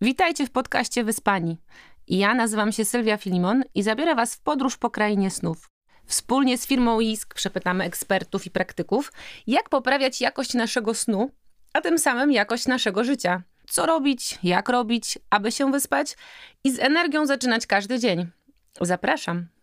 Witajcie 0.00 0.46
w 0.46 0.50
podcaście 0.50 1.04
Wyspani. 1.04 1.58
Ja 2.08 2.34
nazywam 2.34 2.72
się 2.72 2.84
Sylwia 2.84 3.16
Filimon 3.16 3.64
i 3.74 3.82
zabiorę 3.82 4.14
Was 4.14 4.34
w 4.34 4.40
podróż 4.40 4.76
po 4.76 4.90
krainie 4.90 5.30
snów. 5.30 5.70
Wspólnie 6.06 6.58
z 6.58 6.66
firmą 6.66 7.00
ISK 7.00 7.34
przepytamy 7.34 7.84
ekspertów 7.84 8.46
i 8.46 8.50
praktyków, 8.50 9.12
jak 9.46 9.68
poprawiać 9.68 10.20
jakość 10.20 10.54
naszego 10.54 10.94
snu, 10.94 11.30
a 11.72 11.80
tym 11.80 11.98
samym 11.98 12.32
jakość 12.32 12.66
naszego 12.66 13.04
życia. 13.04 13.42
Co 13.68 13.86
robić, 13.86 14.38
jak 14.42 14.68
robić, 14.68 15.18
aby 15.30 15.52
się 15.52 15.72
wyspać 15.72 16.16
i 16.64 16.72
z 16.72 16.78
energią 16.78 17.26
zaczynać 17.26 17.66
każdy 17.66 17.98
dzień. 17.98 18.26
Zapraszam. 18.80 19.48